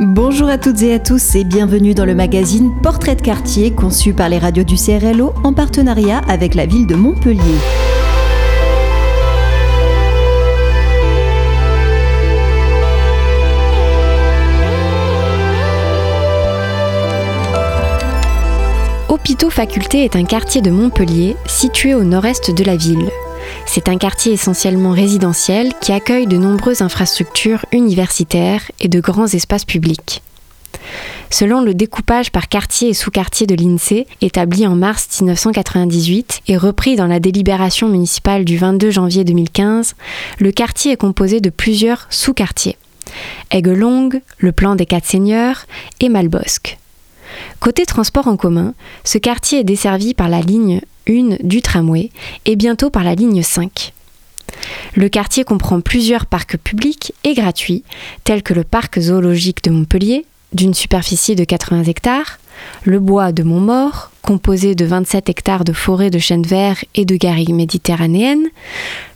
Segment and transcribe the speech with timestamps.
[0.00, 4.14] Bonjour à toutes et à tous et bienvenue dans le magazine Portrait de quartier conçu
[4.14, 7.40] par les radios du CRLO en partenariat avec la ville de Montpellier.
[19.10, 23.10] Hôpitaux Faculté est un quartier de Montpellier situé au nord-est de la ville.
[23.66, 29.64] C'est un quartier essentiellement résidentiel qui accueille de nombreuses infrastructures universitaires et de grands espaces
[29.64, 30.22] publics.
[31.30, 36.96] Selon le découpage par quartier et sous-quartier de l'INSEE, établi en mars 1998 et repris
[36.96, 39.94] dans la délibération municipale du 22 janvier 2015,
[40.38, 42.76] le quartier est composé de plusieurs sous-quartiers.
[43.50, 45.66] Aigues-Longues, le plan des Quatre Seigneurs
[46.00, 46.78] et Malbosque.
[47.60, 52.10] Côté transport en commun, ce quartier est desservi par la ligne 1 du tramway
[52.44, 53.92] et bientôt par la ligne 5.
[54.94, 57.84] Le quartier comprend plusieurs parcs publics et gratuits,
[58.24, 62.38] tels que le parc zoologique de Montpellier, d'une superficie de 80 hectares,
[62.84, 67.16] le bois de Montmort, composé de 27 hectares de forêt de chênes verts et de
[67.16, 68.48] garrigues méditerranéennes,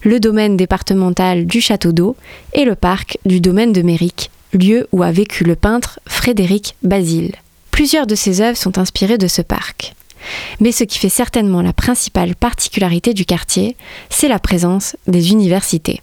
[0.03, 2.17] le domaine départemental du Château d'Eau
[2.55, 7.35] et le parc du domaine de Méric, lieu où a vécu le peintre Frédéric Basile.
[7.71, 9.95] Plusieurs de ses œuvres sont inspirées de ce parc.
[10.61, 13.77] Mais ce qui fait certainement la principale particularité du quartier,
[14.11, 16.01] c'est la présence des universités.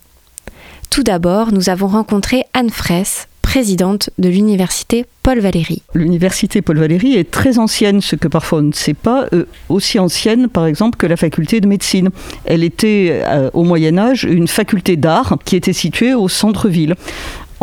[0.89, 5.83] Tout d'abord, nous avons rencontré Anne Fraisse, présidente de l'université Paul Valéry.
[5.93, 9.99] L'université Paul Valéry est très ancienne, ce que parfois on ne sait pas, euh, aussi
[9.99, 12.09] ancienne par exemple que la faculté de médecine.
[12.45, 16.95] Elle était euh, au Moyen Âge une faculté d'art qui était située au centre-ville.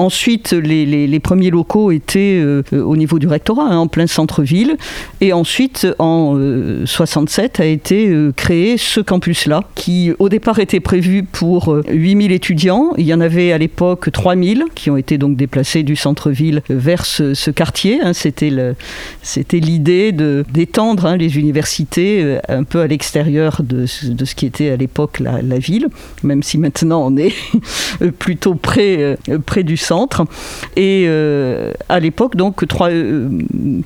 [0.00, 4.76] Ensuite, les, premiers locaux étaient euh, au niveau du rectorat, hein, en plein centre-ville.
[5.20, 6.38] Et ensuite, en
[6.86, 12.92] 67, a été créé ce campus-là, qui au départ était prévu pour 8000 étudiants.
[12.96, 17.04] Il y en avait à l'époque 3000 qui ont été donc déplacés du centre-ville vers
[17.04, 18.00] ce, quartier.
[18.02, 18.12] Hein.
[18.14, 24.70] C'était l'idée d'étendre hein, les universités euh, un peu à l'extérieur de, ce qui était
[24.70, 25.88] à l'époque la, ville,
[26.22, 27.34] même si maintenant on est
[28.18, 29.89] plutôt près, euh, près du centre.
[30.76, 32.90] Et euh, à l'époque, donc, 3,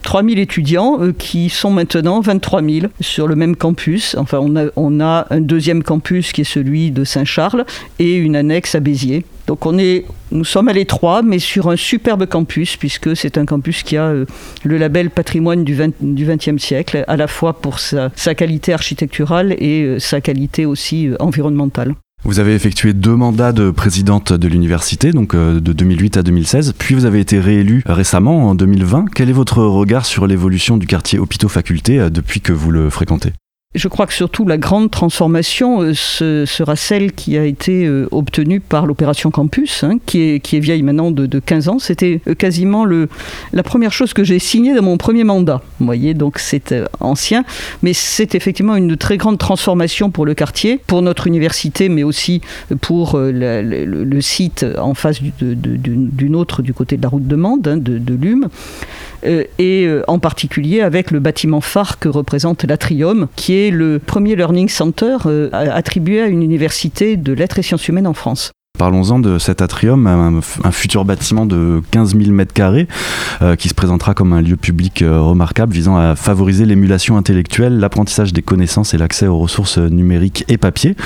[0.02, 4.16] 3000 étudiants qui sont maintenant 23 000 sur le même campus.
[4.18, 4.38] Enfin,
[4.76, 7.64] on a, un deuxième campus qui est celui de Saint-Charles
[7.98, 9.24] et une annexe à Béziers.
[9.46, 13.44] Donc on est, nous sommes à l'étroit, mais sur un superbe campus, puisque c'est un
[13.44, 14.24] campus qui a euh,
[14.62, 19.98] le label patrimoine du, XXe siècle, à la fois pour sa, qualité architecturale et euh,
[19.98, 21.94] sa qualité aussi euh, environnementale.
[22.26, 26.94] Vous avez effectué deux mandats de présidente de l'université, donc de 2008 à 2016, puis
[26.94, 29.06] vous avez été réélu récemment en 2020.
[29.14, 33.32] Quel est votre regard sur l'évolution du quartier hôpitaux-facultés depuis que vous le fréquentez?
[33.74, 35.94] Je crois que surtout la grande transformation euh,
[36.46, 41.10] sera celle qui a été euh, obtenue par l'opération Campus, hein, qui, est, vieille maintenant
[41.10, 41.78] de, 15 ans.
[41.78, 45.60] C'était euh, quasiment la première chose que j'ai signée dans mon premier mandat.
[45.80, 47.44] Vous voyez, donc c'est ancien,
[47.82, 52.40] mais c'est effectivement une très grande transformation pour le quartier, pour notre université, mais aussi
[52.80, 57.76] pour le, site en face d'une autre du côté de la route de Mende, hein,
[57.76, 58.48] de, de Lume.
[59.26, 63.98] Euh, et euh, en particulier avec le bâtiment phare que représente l'Atrium, qui est le
[63.98, 68.52] premier learning center euh, attribué à une université de lettres et sciences humaines en France.
[68.76, 72.86] Parlons-en de cet atrium, un, futur bâtiment de 15 000 m2
[73.56, 78.42] qui se présentera comme un lieu public remarquable visant à favoriser l'émulation intellectuelle, l'apprentissage des
[78.42, 80.96] connaissances et l'accès aux ressources numériques et papier.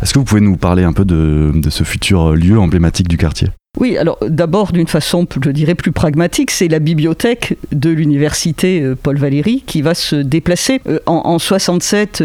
[0.00, 3.48] Est-ce que vous pouvez nous parler un peu de ce futur lieu emblématique du quartier?
[3.78, 8.96] Oui, alors d'abord d'une façon, je dirais, plus pragmatique, c'est la bibliothèque de l'université euh,
[9.00, 10.80] Paul Valéry qui va se déplacer.
[10.88, 12.20] Euh, en, en 67,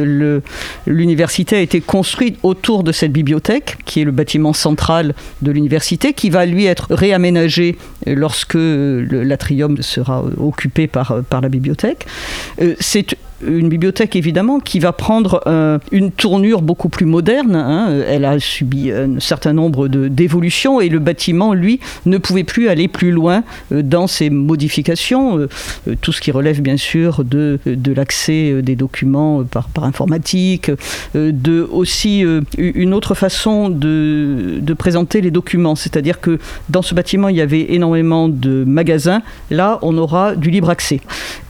[0.87, 5.13] l'université a été construite autour de cette bibliothèque, qui est le bâtiment central
[5.43, 12.07] de l'université, qui va lui être réaménagé euh, lorsque l'atrium sera occupé par, la bibliothèque.
[13.41, 17.55] Une bibliothèque évidemment qui va prendre euh, une tournure beaucoup plus moderne.
[17.55, 18.01] Hein.
[18.07, 22.87] Elle a subi un certain nombre d'évolutions et le bâtiment, lui, ne pouvait plus aller
[22.87, 25.39] plus loin euh, dans ses modifications.
[25.39, 25.47] Euh,
[26.01, 30.71] tout ce qui relève bien sûr de, de l'accès des documents par, par informatique,
[31.13, 32.23] de aussi
[32.57, 35.75] une autre façon de, de présenter les documents.
[35.75, 36.39] C'est-à-dire que
[36.69, 39.21] dans ce bâtiment, il y avait énormément de magasins.
[39.51, 41.01] Là, on aura du libre accès.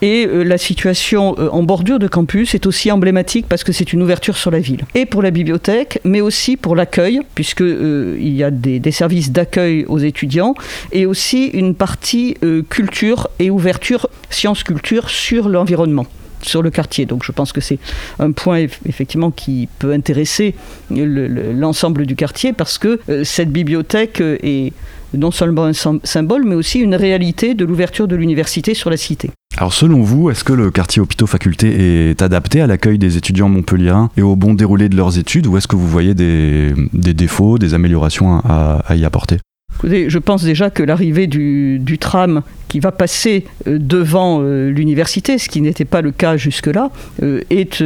[0.01, 4.37] Et la situation en bordure de campus est aussi emblématique parce que c'est une ouverture
[4.37, 4.85] sur la ville.
[4.95, 9.33] Et pour la bibliothèque, mais aussi pour l'accueil, puisqu'il euh, il y a des, services
[9.33, 10.55] d'accueil aux étudiants,
[10.93, 16.07] et aussi une partie euh, culture et ouverture, sciences-culture sur l'environnement.
[16.41, 17.05] sur le quartier.
[17.05, 17.79] Donc je pense que c'est
[18.19, 20.53] un point effectivement qui peut intéresser
[20.91, 24.71] l'ensemble du quartier parce que cette bibliothèque est
[25.13, 25.73] non seulement un
[26.03, 29.31] symbole, mais aussi une réalité de l'ouverture de l'université sur la cité.
[29.57, 33.47] Alors selon vous, est-ce que le quartier hôpitaux faculté est adapté à l'accueil des étudiants
[33.47, 37.57] montpelliérains et au bon déroulé de leurs études ou est-ce que vous voyez des, défauts,
[37.57, 39.37] des améliorations à, y apporter?
[39.83, 45.47] Je pense déjà que l'arrivée du, tram qui va passer euh, devant euh, l'université, ce
[45.47, 46.91] qui n'était pas le cas jusque-là,
[47.23, 47.83] euh, est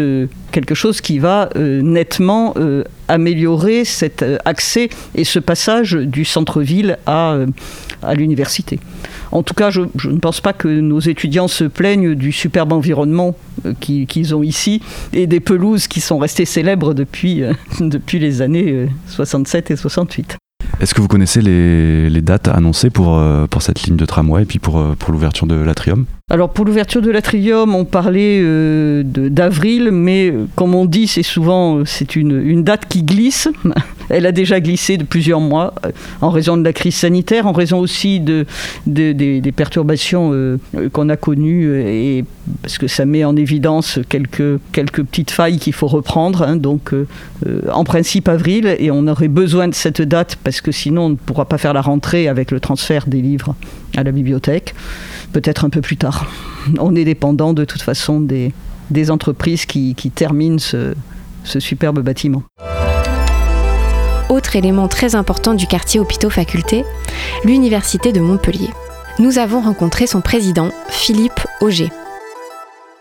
[0.51, 2.56] quelque chose qui va nettement
[3.07, 7.38] améliorer cet accès et ce passage du centre-ville à,
[8.01, 8.80] à l'université.
[9.31, 13.36] En tout cas, je, ne pense pas que nos étudiants se plaignent du superbe environnement
[13.66, 14.81] euh, qu'ils ont ici
[15.14, 19.78] et des pelouses qui sont restées célèbres depuis, euh, depuis les années 67 euh, et
[19.78, 20.38] 68.
[20.81, 24.46] Est-ce que vous connaissez les, les dates annoncées pour, pour cette ligne de tramway et
[24.46, 26.06] puis pour, pour l'ouverture de l'atrium?
[26.31, 31.84] Alors pour l'ouverture de l'atrium, on parlait euh, d'avril, mais comme on dit, c'est souvent
[31.86, 33.50] c'est une, une, date qui glisse.
[34.09, 35.73] Elle a déjà glissé de plusieurs mois
[36.21, 38.45] en raison de la crise sanitaire, en raison aussi de,
[38.85, 40.59] des perturbations
[40.91, 42.25] qu'on a connues, et
[42.61, 46.41] parce que ça met en évidence quelques, quelques petites failles qu'il faut reprendre.
[46.41, 46.56] Hein.
[46.56, 46.91] donc
[47.71, 51.15] en principe avril, et on aurait besoin de cette date parce que sinon on ne
[51.15, 53.56] pourra pas faire la rentrée avec le transfert des livres
[53.95, 54.73] à la bibliothèque
[55.31, 56.27] peut-être un peu plus tard.
[56.79, 58.51] On est dépendant de toute façon des,
[58.89, 60.94] des entreprises qui, qui terminent ce,
[61.44, 62.44] ce superbe bâtiment.
[64.30, 66.86] Autre élément très important du quartier Hôpitaux Faculté,
[67.44, 68.70] l'Université de Montpellier.
[69.18, 71.90] Nous avons rencontré son président, Philippe Auger.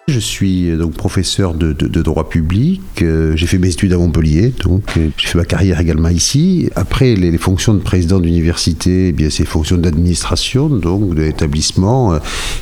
[0.09, 2.81] Je suis euh, donc professeur de, droit public.
[3.03, 6.71] Euh, j'ai fait mes études à Montpellier, donc euh, j'ai fait ma carrière également ici.
[6.77, 12.19] Après, les, fonctions de président d'université, eh bien c'est fonctions d'administration, donc de l'établissement,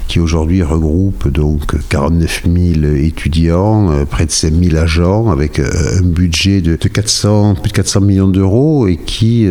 [0.08, 6.60] qui aujourd'hui regroupe donc 49 000 étudiants, près de 5 000 agents, avec un budget
[6.60, 9.46] de, 400, plus de 400 millions d'euros, et qui,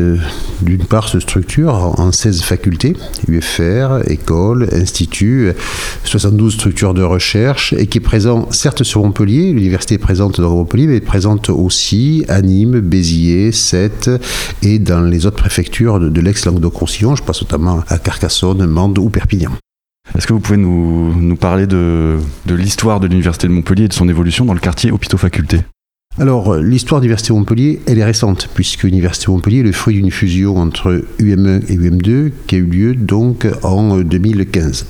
[0.61, 2.95] d'une part, se structure en 16 facultés,
[3.27, 5.51] UFR, écoles, instituts,
[6.03, 10.87] 72 structures de recherche qui est présent certes sur Montpellier, l'université est présente dans Montpellier,
[10.87, 14.09] mais présente aussi à Nîmes, Béziers, Sète
[14.61, 19.51] et dans les autres préfectures de, l'ex-Languedoc-Roussillon, je pense notamment à Carcassonne, Mende ou Perpignan.
[20.17, 23.87] Est-ce que vous pouvez nous, nous parler de, de l'histoire de l'Université de Montpellier et
[23.87, 25.61] de son évolution dans le quartier hôpitaux-facultés?
[26.17, 30.11] Alors, l'histoire de l'Université Montpellier, elle est récente, puisque l'Université Montpellier est le fruit d'une
[30.11, 34.85] fusion entre UM1 et UM2 qui a eu lieu donc en 2015.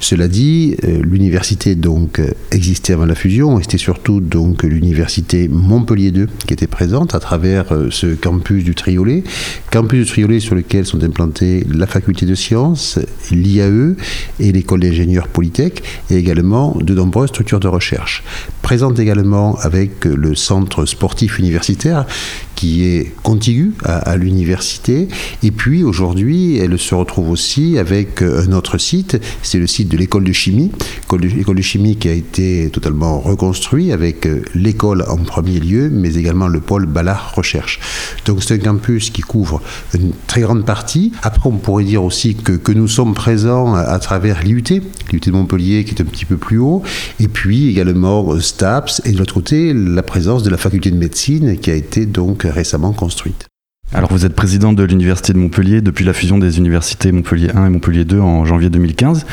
[0.00, 2.20] Cela dit, euh, l'université donc
[2.50, 7.20] existait avant la fusion, et c'était surtout donc l'université Montpellier 2 qui était présente à
[7.20, 9.24] travers euh, ce campus du Triolet,
[9.70, 12.98] campus du Triolet sur lequel sont implantées la faculté de sciences,
[13.30, 13.96] l'IAE
[14.40, 18.22] et l'école d'ingénieurs Polytech, et également de nombreuses structures de recherche.
[18.62, 22.06] Présente également avec le centre sportif universitaire
[22.56, 25.08] qui est contiguë à, l'université.
[25.42, 29.96] Et puis aujourd'hui, elle se retrouve aussi avec un autre site, c'est le site de
[29.96, 30.72] l'école de chimie.
[31.12, 36.48] L'école de chimie qui a été totalement reconstruit avec l'école en premier lieu, mais également
[36.48, 37.78] le pôle Ballard Recherche.
[38.24, 39.60] Donc c'est un campus qui couvre
[39.94, 41.12] une très grande partie.
[41.22, 44.64] Après, on pourrait dire aussi que, que nous sommes présents à, travers l'IUT,
[45.12, 46.82] l'IUT de Montpellier qui est un petit peu plus haut,
[47.20, 51.58] et puis également STAPS, et de l'autre côté, la présence de la faculté de médecine
[51.58, 53.48] qui a été donc récemment construite.
[53.94, 57.66] Alors vous êtes président de l'Université de Montpellier depuis la fusion des universités Montpellier 1
[57.66, 59.24] et Montpellier 2 en janvier 2015.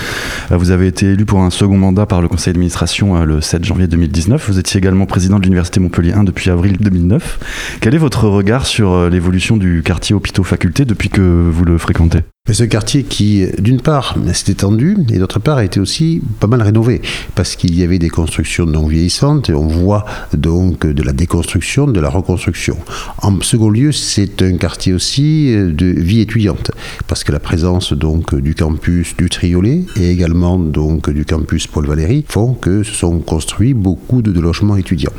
[0.52, 3.42] Euh, vous avez été élu pour un second mandat par le conseil d'administration euh, le
[3.42, 4.48] 7 janvier 2019.
[4.48, 7.80] Vous étiez également président de l'Université Montpellier 1 depuis avril 2009.
[7.82, 11.80] Quel est votre regard sur euh, l'évolution du quartier hôpitaux faculté depuis que vous le
[11.80, 12.20] fréquentez?
[12.52, 16.48] C'est un quartier qui, d'une part, s'est étendu et d'autre part a été aussi pas
[16.48, 17.02] mal rénové
[17.36, 21.88] parce qu'il y avait des constructions non vieillissantes et on voit donc de la déconstruction,
[21.88, 22.78] de la reconstruction.
[23.22, 26.72] En second lieu, c'est un quartier aussi de vie étudiante
[27.08, 31.88] parce que la présence donc du campus du Triolet et également donc du campus Paul
[31.88, 35.14] Valéry font que se sont construits beaucoup de logements étudiants.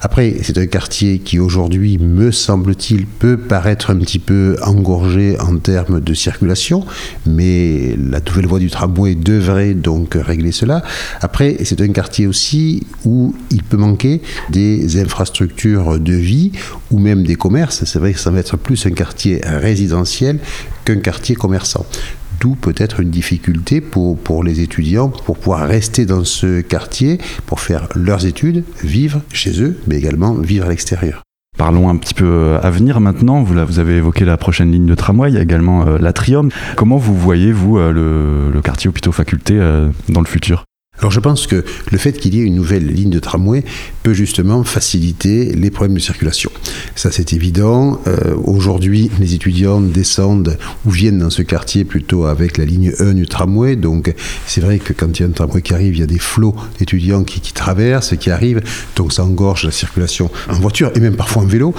[0.00, 5.58] Après, c'est un quartier qui aujourd'hui, me semble-t-il, peut paraître un petit peu engorgé en
[5.58, 6.69] termes de circulation
[7.26, 10.82] mais la nouvelle voie du tramway devrait donc régler cela.
[11.20, 16.52] Après, c'est un quartier aussi où il peut manquer des infrastructures de vie
[16.90, 17.84] ou même des commerces.
[17.84, 20.38] C'est vrai que ça va être plus un quartier résidentiel
[20.84, 21.86] qu'un quartier commerçant.
[22.40, 27.60] D'où peut-être une difficulté pour, pour les étudiants pour pouvoir rester dans ce quartier, pour
[27.60, 31.22] faire leurs études, vivre chez eux, mais également vivre à l'extérieur.
[31.60, 33.42] Parlons un petit peu euh, à venir maintenant.
[33.42, 36.48] Vous, avez évoqué la prochaine ligne de tramway, il y a également euh, l'Atrium.
[36.74, 39.58] Comment vous voyez, vous, euh, le, quartier hôpitaux faculté
[40.08, 40.64] dans le futur?
[41.00, 43.64] Alors je pense que le fait qu'il y ait une nouvelle ligne de tramway
[44.02, 46.50] peut justement faciliter les problèmes de circulation.
[46.94, 48.00] Ça c'est évident.
[48.06, 53.14] Euh, aujourd'hui, les étudiants descendent ou viennent dans ce quartier plutôt avec la ligne 1
[53.14, 53.76] du tramway.
[53.76, 54.14] Donc
[54.46, 56.18] c'est vrai que quand il y a un tramway qui arrive, il y a des
[56.18, 58.60] flots d'étudiants qui, traversent, qui arrivent.
[58.96, 61.74] Donc ça engorge la circulation en voiture et même parfois en vélo.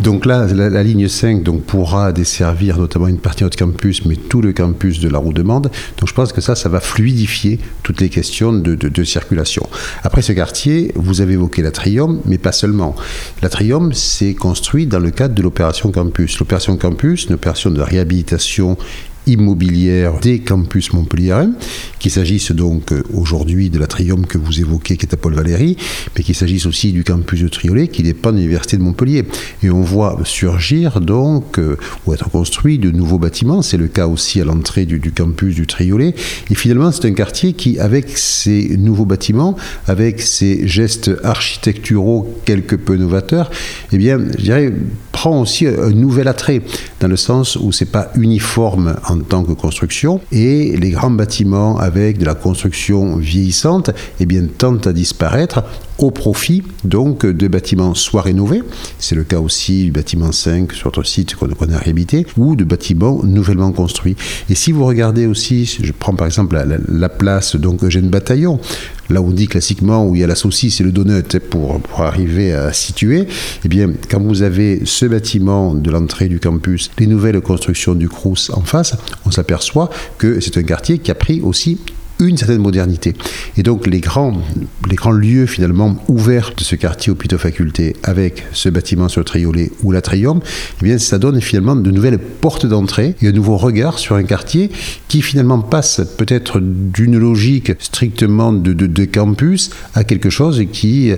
[0.00, 4.16] Donc là, la, ligne 5 donc, pourra desservir notamment une partie de notre campus, mais
[4.16, 5.70] tout le campus de la route de Mende.
[5.98, 9.68] Donc je pense que ça, ça va fluidifier toutes les questions de, circulation.
[10.02, 12.94] Après ce quartier, vous avez évoqué l'Atrium, mais pas seulement.
[13.42, 16.38] L'Atrium, s'est construit dans le cadre de l'opération Campus.
[16.38, 18.76] L'opération Campus, une opération de réhabilitation
[19.26, 21.52] immobilière des campus montpelliérains,
[21.98, 25.76] qu'il s'agisse donc euh, aujourd'hui de l'Atrium que vous évoquez, qui est à Paul Valéry,
[26.16, 29.24] mais qu'il s'agisse aussi du campus de Triolet, qui dépend de l'Université de Montpellier.
[29.62, 34.06] Et on voit surgir donc, euh, ou être construit de nouveaux bâtiments, c'est le cas
[34.06, 36.14] aussi à l'entrée du, campus du Triolet,
[36.50, 39.56] et finalement c'est un quartier qui, avec ces nouveaux bâtiments,
[39.86, 43.50] avec ces gestes architecturaux quelque peu novateurs,
[43.92, 44.72] eh bien, je dirais,
[45.12, 46.62] prend aussi un nouvel attrait,
[47.00, 51.78] dans le sens où c'est pas uniforme en tant que construction, et les grands bâtiments
[51.78, 55.62] avec de la construction vieillissante, eh bien, tendent à disparaître
[55.98, 58.62] au profit donc de bâtiments soit rénovés,
[58.98, 62.64] c'est le cas aussi du bâtiment 5 sur notre site qu'on a réhabilité, ou de
[62.64, 64.16] bâtiments nouvellement construits.
[64.50, 66.56] Et si vous regardez aussi, je prends par exemple
[66.88, 68.60] la, place donc Eugène Bataillon,
[69.08, 72.00] là on dit classiquement où il y a la saucisse et le donut pour, pour
[72.02, 73.26] arriver à situer,
[73.64, 78.08] eh bien quand vous avez ce bâtiment de l'entrée du campus, les nouvelles constructions du
[78.08, 79.88] Crous en face, on s'aperçoit
[80.18, 81.78] que c'est un quartier qui a pris aussi
[82.18, 83.14] une certaine modernité.
[83.56, 84.40] Et donc les grands,
[84.88, 89.24] les grands lieux finalement ouverts de ce quartier hôpitaux faculté avec ce bâtiment sur le
[89.24, 90.40] Triolet ou l'Atrium,
[90.80, 94.24] eh bien ça donne finalement de nouvelles portes d'entrée et un nouveau regard sur un
[94.24, 94.70] quartier
[95.08, 101.12] qui finalement passe peut-être d'une logique strictement de, de, de campus à quelque chose qui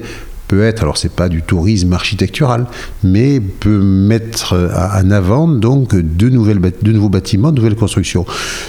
[0.49, 2.67] peut être, alors c'est pas du tourisme architectural,
[3.05, 8.25] mais peut mettre en avant donc de, nouvelles, de nouveaux bâtiments, de nouvelles constructions.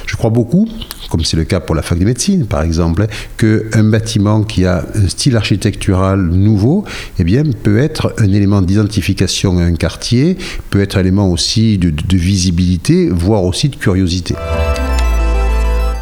[0.05, 0.67] Je crois beaucoup,
[1.09, 3.07] comme c'est le cas pour la fac de médecine par exemple,
[3.37, 6.83] qu'un bâtiment qui a un style architectural nouveau,
[7.17, 10.37] eh bien, peut être un élément d'identification à un quartier,
[10.69, 14.35] peut être un élément aussi de, de visibilité, voire aussi de curiosité.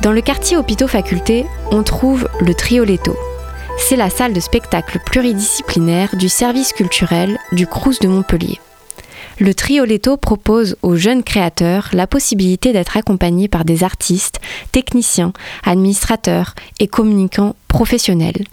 [0.02, 3.16] Dans le quartier hôpitaux faculté, on trouve le Trioletto
[3.78, 8.60] c'est la salle de spectacle pluridisciplinaire du service culturel du Crous de Montpellier.
[9.40, 14.40] Le Trioletto propose aux jeunes créateurs la possibilité d'être accompagnés par des artistes,
[14.72, 15.32] techniciens,
[15.64, 18.46] administrateurs et communicants professionnels.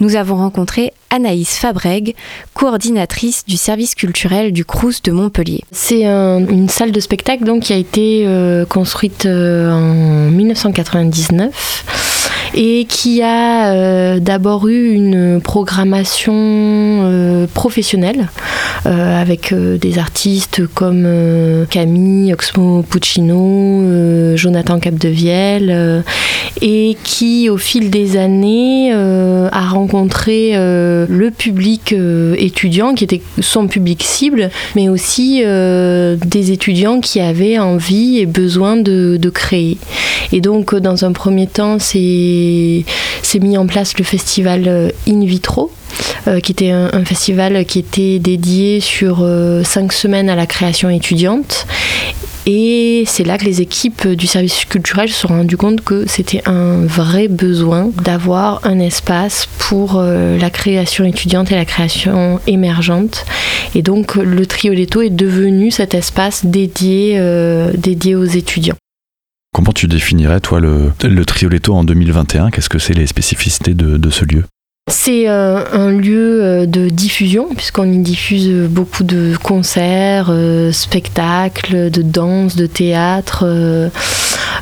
[0.00, 2.14] Nous avons rencontré Anaïs Fabreg,
[2.54, 5.62] coordinatrice du service culturel du Crous de Montpellier.
[5.72, 11.84] C'est une salle de spectacle qui a été euh, construite euh, en 1999
[12.54, 18.28] et qui a euh, d'abord eu une programmation euh, professionnelle
[18.86, 21.06] euh, avec des artistes comme
[21.68, 26.04] Camille Oxmo Puccino, Jonathan Capdevielle
[26.62, 31.94] et qui au fil des années a rencontré le public
[32.36, 38.76] étudiant qui était son public cible mais aussi des étudiants qui avaient envie et besoin
[38.76, 39.78] de, de créer.
[40.32, 42.43] Et donc dans un premier temps c'est
[43.22, 45.70] s'est mis en place le festival euh, In Vitro.
[46.26, 50.88] Euh, qui était un, festival qui était dédié sur euh, cinq semaines à la création
[50.90, 51.66] étudiante.
[52.46, 56.42] Et c'est là que les équipes du service culturel se sont rendues compte que c'était
[56.46, 63.24] un vrai besoin d'avoir un espace pour la création étudiante et la création émergente.
[63.74, 67.18] Et donc le Trioletto est devenu cet espace dédié,
[67.78, 68.76] dédié aux étudiants.
[69.54, 74.10] Comment tu définirais, toi, le, le Trioletto en 2021 Qu'est-ce que c'est les spécificités de,
[74.10, 74.42] ce lieu?
[74.90, 81.88] C'est euh, un lieu euh, de diffusion, puisqu'on y diffuse beaucoup de concerts, euh, spectacles,
[81.88, 83.44] de danse, de théâtre.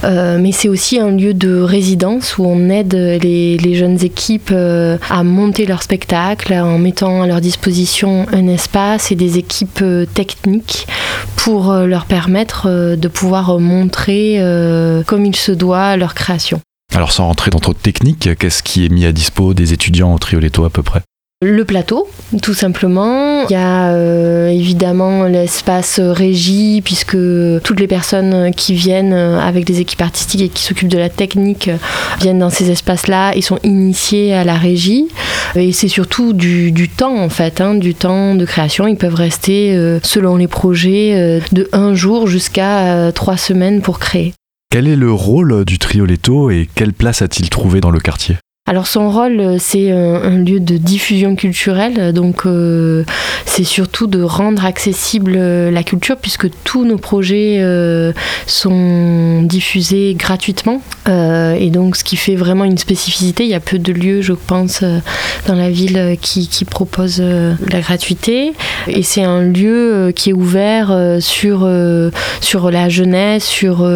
[0.02, 5.66] Mais c'est aussi un lieu de résidence où on aide les, jeunes équipes à monter
[5.66, 9.84] leur spectacle en mettant à leur disposition un espace et des équipes
[10.14, 10.86] techniques
[11.36, 14.38] pour leur permettre de pouvoir montrer
[15.06, 16.60] comme il se doit leur création.
[16.94, 20.14] Alors sans rentrer dans trop de techniques, qu'est-ce qui est mis à dispo des étudiants
[20.14, 21.00] au Trioletto à peu près?
[21.42, 22.08] Le plateau,
[22.40, 23.48] tout simplement.
[23.48, 27.16] Il y a euh, évidemment l'espace régie, puisque
[27.64, 31.68] toutes les personnes qui viennent avec des équipes artistiques et qui s'occupent de la technique
[32.20, 35.08] viennent dans ces espaces-là et sont initiées à la régie.
[35.56, 38.86] Et c'est surtout du, temps, en fait, hein, du temps de création.
[38.86, 43.98] Ils peuvent rester, euh, selon les projets, euh, de un jour jusqu'à trois semaines pour
[43.98, 44.32] créer.
[44.70, 48.36] Quel est le rôle du Trioletto et quelle place a-t-il trouvé dans le quartier?
[48.72, 53.04] Alors son rôle, euh, c'est un, lieu de diffusion culturelle, donc euh,
[53.44, 57.60] c'est surtout de rendre accessible euh, la culture puisque tous nos projets
[58.46, 63.44] sont diffusés gratuitement et donc ce qui fait vraiment une spécificité.
[63.44, 64.82] Il y a peu de lieux, je pense,
[65.46, 68.52] dans la ville qui, qui proposent la gratuité
[68.86, 71.68] et c'est un lieu qui est ouvert sur,
[72.40, 73.86] sur la jeunesse, sur,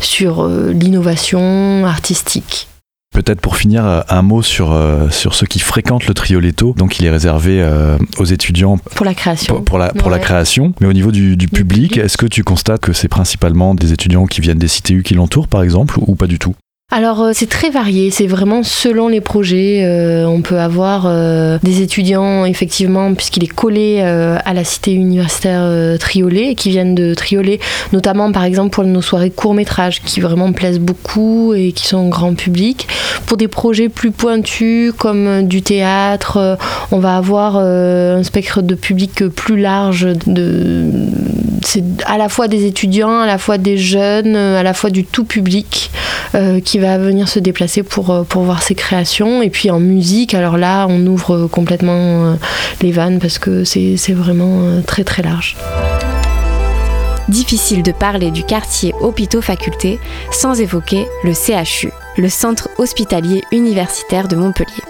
[0.00, 2.69] sur l'innovation artistique.
[3.12, 6.74] Peut-être pour finir, euh, un mot sur, euh, sur ceux qui fréquentent le Trioletto.
[6.76, 8.78] Donc il est réservé euh, aux étudiants.
[8.94, 9.62] Pour la création.
[9.62, 10.74] Pour, la, pour la création.
[10.80, 14.26] Mais au niveau du, du public, est-ce que tu constates que c'est principalement des étudiants
[14.26, 16.54] qui viennent des CTU qui l'entourent, par exemple, ou pas du tout?
[16.92, 19.84] Alors euh, c'est très varié, c'est vraiment selon les projets.
[19.84, 25.98] Euh, on peut avoir euh, des étudiants effectivement puisqu'il est collé à la cité universitaire
[25.98, 27.60] Triolet qui viennent de Triolet,
[27.92, 32.08] notamment par exemple pour nos soirées court métrage qui vraiment plaisent beaucoup et qui sont
[32.08, 32.88] grand public.
[33.26, 36.58] Pour des projets plus pointus comme du théâtre,
[36.90, 40.08] on va avoir un spectre de public plus large.
[41.62, 45.04] C'est à la fois des étudiants, à la fois des jeunes, à la fois du
[45.04, 45.90] tout public
[46.64, 49.42] qui va venir se déplacer pour, euh, pour voir ses créations.
[49.42, 51.92] Et puis en musique, alors là, on ouvre complètement
[52.24, 52.34] euh,
[52.82, 55.56] les vannes parce que c'est vraiment euh, très très large.
[57.28, 60.00] Difficile de parler du quartier Hôpitaux-Faculté
[60.32, 64.89] sans évoquer le CHU, le Centre hospitalier universitaire de Montpellier.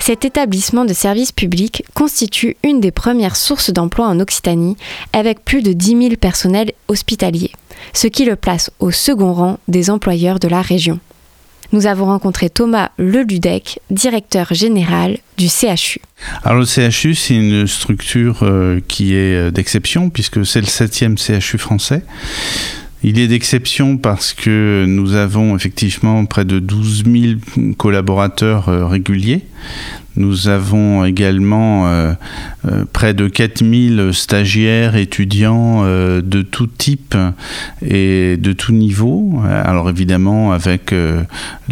[0.00, 4.76] Cet établissement de service public constitue une des premières sources d'emploi en Occitanie,
[5.12, 7.52] avec plus de 10 000 personnels hospitaliers,
[7.92, 11.00] ce qui le place au second rang des employeurs de la région
[11.72, 16.00] nous avons rencontré Thomas Leludec, directeur général du CHU.
[16.42, 21.16] Alors le CHU, c'est une structure euh, qui est euh, d'exception puisque c'est le septième
[21.18, 22.02] CHU français.
[23.04, 27.04] Il est d'exception parce que nous avons effectivement près de 12
[27.56, 29.44] 000 collaborateurs euh, réguliers.
[30.16, 32.12] Nous avons également euh,
[32.66, 37.14] euh, près de 4000 stagiaires, étudiants de tout type
[37.86, 39.40] et de tout niveau.
[39.46, 40.92] Alors évidemment avec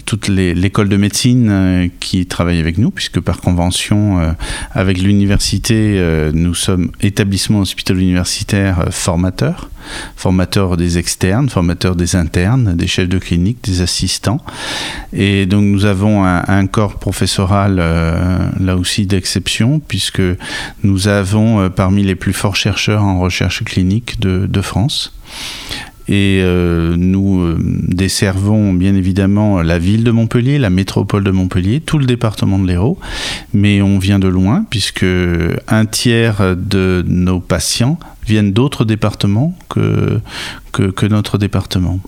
[0.05, 4.37] toute l'école de médecine qui travaille avec nous, puisque par convention
[4.73, 6.01] avec l'université,
[6.33, 9.71] nous sommes établissement hospitalo universitaire formateur
[10.17, 14.41] formateurs des externes, formateurs des internes, des chefs de clinique, des assistants.
[15.13, 20.23] Et donc nous avons un, corps professoral là aussi d'exception, puisque
[20.83, 25.15] nous avons euh, parmi les plus forts chercheurs en recherche clinique de, France.
[26.09, 31.81] Et euh, nous euh, desservons bien évidemment la ville de Montpellier, la métropole de Montpellier,
[31.81, 32.99] tout le département de l'Hérault,
[33.53, 35.07] mais on vient de loin puisque
[35.69, 40.21] un tiers de nos patients viennent d'autres départements que,
[40.73, 42.01] que notre département.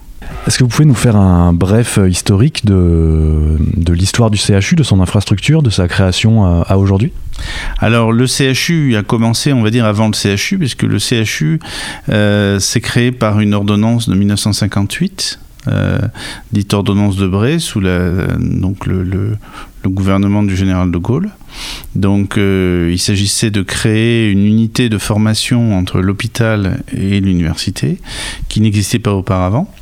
[0.47, 4.83] Est-ce que vous pouvez nous faire un bref historique de, de l'histoire du CHU, de
[4.83, 7.13] son infrastructure, de sa création à, aujourd'hui?
[7.79, 11.61] Alors le CHU a commencé, on va dire, avant le CHU, puisque le CHU
[12.09, 15.99] euh, s'est créé par une ordonnance de 1958, euh,
[16.53, 18.29] dite ordonnance de Bray, sous le,
[18.87, 19.37] le,
[19.87, 21.31] gouvernement du général de Gaulle.
[21.95, 27.99] Donc il s'agissait de créer une unité de formation entre l'hôpital et l'université,
[28.49, 29.73] qui n'existait pas auparavant.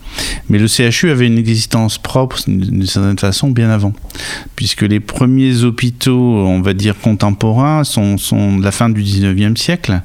[0.49, 3.93] Mais le CHU avait une existence propre, d'une certaine façon, bien avant.
[4.55, 10.01] Puisque les premiers hôpitaux, on va dire contemporains, sont, de la fin du 19e siècle.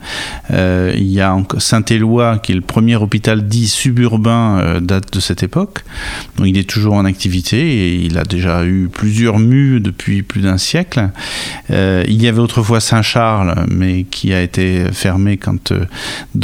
[0.51, 5.19] Euh, il y a Saint-Éloi, qui est le premier hôpital dit suburbain, euh, date de
[5.19, 5.83] cette époque.
[6.37, 10.41] Donc il est toujours en activité et il a déjà eu plusieurs mues depuis plus
[10.41, 11.09] d'un siècle.
[11.69, 15.73] Euh, il y avait autrefois Saint-Charles, mais qui a été fermé quand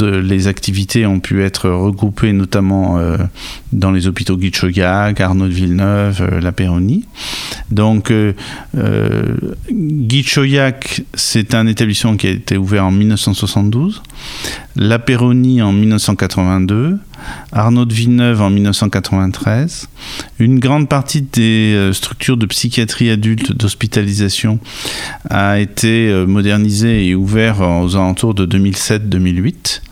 [0.00, 2.98] les activités ont pu être regroupées, notamment
[3.72, 4.52] dans les hôpitaux Guy
[5.20, 7.04] Arnaud de Villeneuve, euh, La Péronie.
[7.70, 8.32] Donc, euh,
[8.76, 9.36] euh
[9.70, 10.24] Guy
[11.14, 14.02] c'est un établissement qui a été ouvert en 1972,
[14.76, 16.98] La Péronie en 1982,
[17.52, 19.88] Arnaud de Villeneuve en 1993.
[20.38, 24.58] Une grande partie des euh, structures de psychiatrie adulte d'hospitalisation
[25.30, 29.82] a été euh, modernisée et ouverte aux alentours de 2007-2008.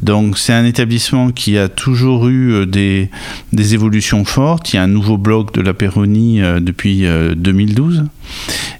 [0.00, 3.10] Donc c'est un établissement qui a toujours eu euh, des,
[3.52, 4.72] des, évolutions fortes.
[4.72, 7.04] Il y a un nouveau bloc de la Péronie depuis
[7.36, 8.04] 2012.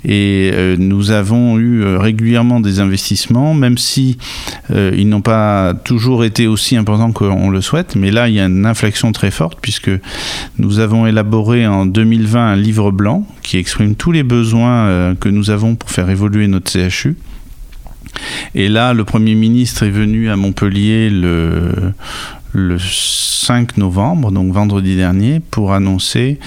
[0.04, 4.16] Et nous avons eu régulièrement des investissements, même si
[4.70, 8.46] ils n'ont pas toujours été aussi importants qu'on le souhaite mais là, il y a
[8.46, 9.90] une inflexion très forte puisque
[10.58, 15.28] nous avons élaboré en 2020 un livre blanc qui exprime tous les besoins euh, que
[15.28, 17.16] nous avons pour faire évoluer notre CHU.
[18.54, 21.92] Et là, le Premier ministre est venu à Montpellier le,
[22.52, 26.38] le 5 novembre, donc vendredi dernier, pour annoncer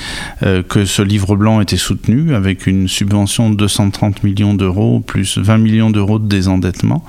[0.44, 5.38] euh, que ce livre blanc était soutenu avec une subvention de 230 millions d'euros plus
[5.38, 7.04] 20 millions d'euros de désendettement,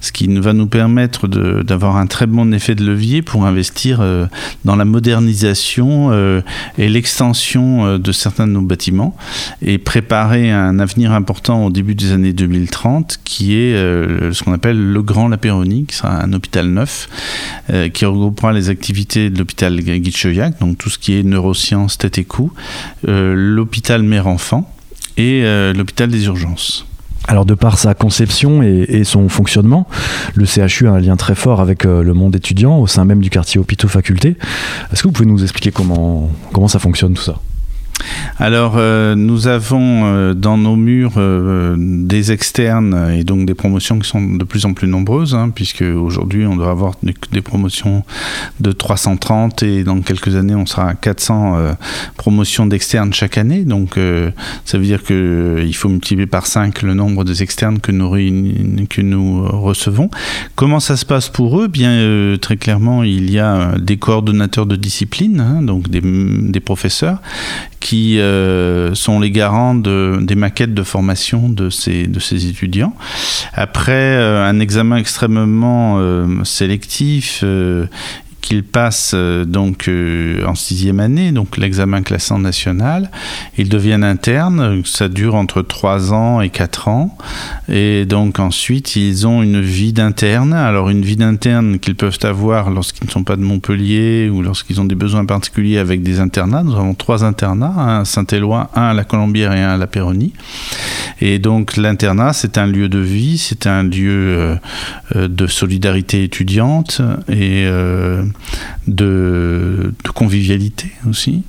[0.00, 4.26] ce qui va nous permettre d'avoir un très bon effet de levier pour investir euh,
[4.64, 6.40] dans la modernisation euh,
[6.76, 9.16] et l'extension de certains de nos bâtiments
[9.62, 14.78] et préparer un avenir important au début des années 2030 qui est ce qu'on appelle
[14.78, 17.08] le Grand Lapéronie, qui sera un hôpital neuf
[17.92, 18.04] qui
[18.52, 22.52] les activités de l'hôpital Guichoyac, donc tout ce qui est neurosciences, tête et cou,
[23.06, 24.72] euh, l'hôpital mère-enfant
[25.16, 26.86] et euh, l'hôpital des urgences.
[27.26, 29.86] Alors de par sa conception et, son fonctionnement,
[30.34, 33.20] le CHU a un lien très fort avec euh, le monde étudiant au sein même
[33.20, 34.36] du quartier hôpitaux-faculté.
[34.92, 37.38] Est-ce que vous pouvez nous expliquer comment, comment ça fonctionne tout ça?
[38.38, 43.98] Alors, euh, nous avons euh, dans nos murs euh, des externes et donc des promotions
[43.98, 48.04] qui sont de plus en plus nombreuses, hein, puisque aujourd'hui on doit avoir des, promotions
[48.60, 51.74] de 330 et dans quelques années on sera à 400
[52.16, 53.64] promotions d'externes chaque année.
[53.64, 53.98] Donc,
[54.64, 58.10] ça veut dire qu'il faut multiplier par 5 le nombre des externes que nous,
[58.88, 60.10] que nous recevons.
[60.56, 61.68] Comment ça se passe pour eux?
[61.68, 67.20] Bien, très clairement, il y a des coordonnateurs de discipline, hein, donc des, des professeurs
[67.80, 72.94] qui euh, sont les garants de, des maquettes de formation de ces, de ces étudiants.
[73.54, 77.44] Après euh, un examen extrêmement euh, sélectif,
[78.48, 83.10] qu'il passe euh, donc euh, en sixième année, donc l'examen classant national.
[83.58, 87.18] Ils deviennent internes, ça dure entre trois ans et quatre ans.
[87.68, 90.54] Et donc ensuite, ils ont une vie d'interne.
[90.54, 94.80] Alors une vie d'interne qu'ils peuvent avoir lorsqu'ils ne sont pas de Montpellier ou lorsqu'ils
[94.80, 96.62] ont des besoins particuliers avec des internats.
[96.62, 99.86] Nous avons trois internats, un à Saint-Éloi, un à la Colombière et un à la
[99.86, 100.32] Péronie.
[101.20, 104.56] Et donc l'internat, c'est un lieu de vie, c'est un lieu
[105.14, 107.68] euh, de solidarité étudiante et
[108.86, 111.44] de, convivialité aussi.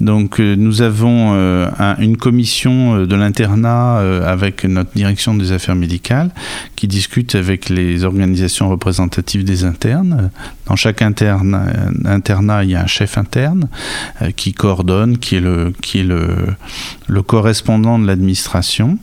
[0.00, 5.76] Donc euh, nous avons euh, une commission euh, de l'internat avec notre direction des affaires
[5.76, 6.30] médicales
[6.76, 10.30] qui discute avec les organisations représentatives des internes.
[10.66, 13.68] Dans chaque internat, il y a un chef interne
[14.36, 16.28] qui coordonne, qui est le, qui est le,
[17.06, 18.98] le correspondant de l'administration.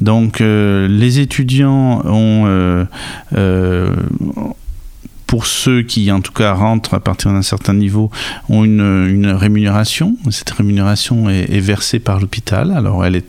[0.00, 2.86] Donc les étudiants ont
[5.34, 8.08] pour ceux qui, en tout cas, rentrent à partir d'un certain niveau,
[8.48, 10.16] ont une, rémunération.
[10.30, 12.70] Cette rémunération est, versée par l'hôpital.
[12.70, 13.26] Alors, elle est,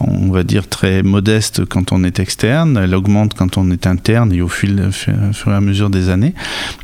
[0.00, 2.80] on va dire, très modeste quand on est externe.
[2.82, 6.32] Elle augmente quand on est interne et au fil, fur et à mesure des années.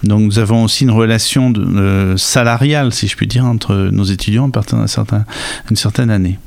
[0.04, 4.48] Donc, nous avons aussi une relation de, salariale, si je puis dire, entre nos étudiants
[4.48, 5.24] à partir d'une certain,
[5.74, 6.38] certaine année.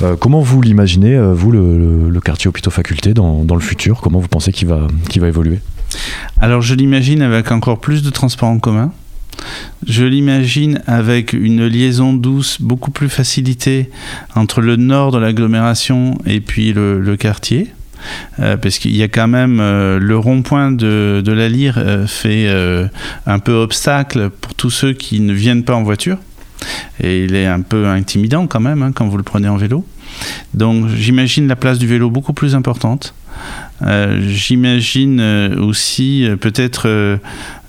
[0.00, 4.00] Euh, comment vous l'imaginez, euh, vous, le, quartier hôpitaux-faculté, dans, dans, le futur?
[4.00, 5.60] Comment vous pensez qu'il va, qu'il va évoluer?
[6.40, 8.92] Alors je l'imagine avec encore plus de transports en commun.
[9.86, 13.90] Je l'imagine avec une liaison douce beaucoup plus facilitée
[14.34, 17.68] entre le nord de l'agglomération et puis le, quartier.
[18.38, 22.48] Euh, parce qu'il y a quand même euh, le rond-point de, la Lyre euh, fait
[23.26, 26.18] un peu obstacle pour tous ceux qui ne viennent pas en voiture.
[27.00, 29.84] Et il est un peu intimidant quand même hein, quand vous le prenez en vélo.
[30.54, 33.14] Donc j'imagine la place du vélo beaucoup plus importante.
[33.82, 36.88] Euh, j'imagine euh, aussi euh, peut-être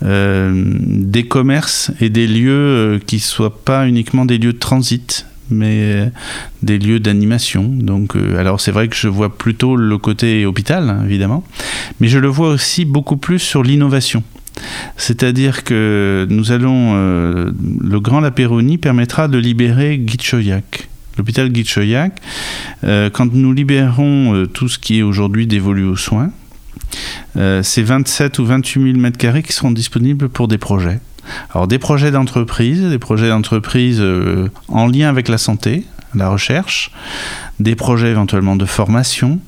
[0.02, 6.10] des commerces et des lieux qui ne soient pas uniquement des lieux de transit, mais
[6.62, 7.64] des lieux d'animation.
[7.64, 11.44] Donc, alors c'est vrai que je vois plutôt le côté hôpital, hein, évidemment,
[12.00, 14.22] mais je le vois aussi beaucoup plus sur l'innovation.
[14.96, 20.89] C'est-à-dire que nous allons, le Grand Lapéronie permettra de libérer Guichoyac
[21.20, 21.52] l'hôpital
[22.84, 26.30] euh, quand nous libérons euh, tout ce qui est aujourd'hui dévolu aux soins,
[27.36, 30.98] euh, c'est 27 ou 28 000 mètres carrés qui seront disponibles pour des projets.
[31.52, 34.02] Alors des projets d'entreprise, des projets d'entreprise
[34.68, 36.90] en lien avec la santé, la recherche,
[37.60, 39.38] des projets éventuellement de formation,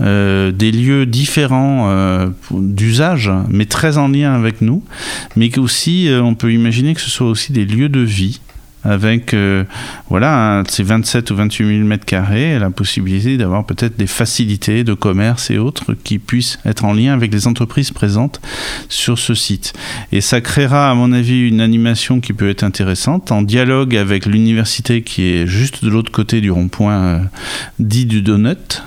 [0.00, 4.82] des lieux différents d'usage, mais très en lien avec nous,
[5.36, 8.40] mais aussi on peut imaginer que ce soit aussi des lieux de vie
[8.84, 9.64] avec euh,
[10.08, 14.94] voilà ces 27 ou 28 000 mètres carrés, la possibilité d'avoir peut-être des facilités de
[14.94, 18.40] commerce et autres qui puissent être en lien avec les entreprises présentes
[18.88, 19.72] sur ce site.
[20.12, 24.26] Et ça créera, à mon avis, une animation qui peut être intéressante en dialogue avec
[24.26, 27.20] l'université qui est juste de l'autre côté du rond-point euh,
[27.78, 28.82] dit du Donut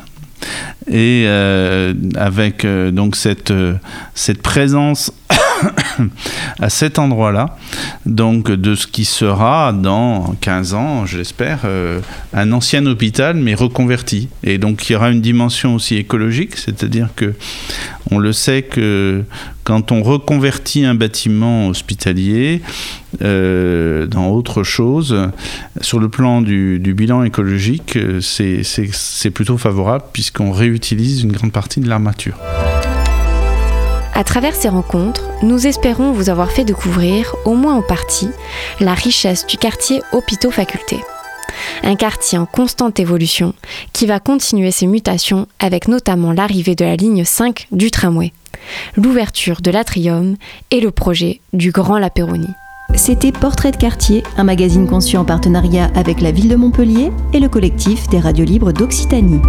[0.88, 3.54] et euh, avec donc cette,
[4.16, 5.14] cette présence
[6.60, 7.58] à cet endroit-là,
[8.06, 12.00] donc de ce qui sera dans 15 ans, je l'espère, euh,
[12.34, 14.30] un ancien hôpital mais reconverti.
[14.44, 17.34] Et donc il y aura une dimension aussi écologique, c'est-à-dire que
[18.10, 19.24] on le sait que
[19.64, 22.62] quand on reconvertit un bâtiment hospitalier
[23.22, 25.30] euh, dans autre chose,
[25.82, 31.80] sur le plan du, du bilan écologique, c'est plutôt favorable puisqu'on réutilise une grande partie
[31.80, 32.38] de l'armature.
[34.22, 38.30] À travers ces rencontres, nous espérons vous avoir fait découvrir, au moins en partie,
[38.80, 41.00] la richesse du quartier Hôpitaux-Faculté.
[41.82, 43.56] Un quartier en constante évolution
[43.94, 48.32] qui va continuer ses mutations avec notamment l'arrivée de la ligne 5 du tramway,
[48.96, 50.36] l'ouverture de l'atrium
[50.70, 52.54] et le projet du Grand Lapéronie.
[52.94, 57.40] C'était Portrait de quartier, un magazine conçu en partenariat avec la ville de Montpellier et
[57.40, 59.42] le collectif des radios libres d'Occitanie.